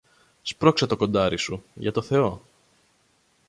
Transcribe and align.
Σπρώξε 0.41 0.85
το 0.85 0.97
κοντάρι 0.97 1.37
σου, 1.37 1.63
για 1.73 1.91
το 1.91 2.01
Θεό 2.01 2.41